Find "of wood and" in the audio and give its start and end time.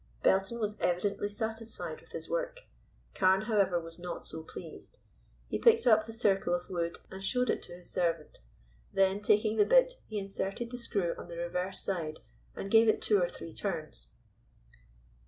6.55-7.23